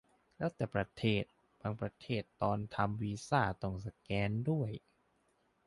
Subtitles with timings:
[0.37, 1.23] แล้วแต่ประเทศ
[1.61, 4.71] บางประเทศตอนทำวีซ่าต้องสแกนด้วย